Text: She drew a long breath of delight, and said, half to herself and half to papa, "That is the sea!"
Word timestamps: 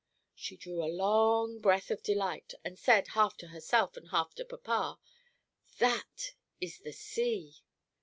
She 0.33 0.57
drew 0.57 0.83
a 0.83 0.89
long 0.91 1.59
breath 1.59 1.91
of 1.91 2.01
delight, 2.01 2.55
and 2.65 2.79
said, 2.79 3.09
half 3.09 3.37
to 3.37 3.49
herself 3.49 3.95
and 3.95 4.07
half 4.09 4.33
to 4.33 4.45
papa, 4.45 4.97
"That 5.77 6.33
is 6.59 6.79
the 6.79 6.91
sea!" 6.91 7.57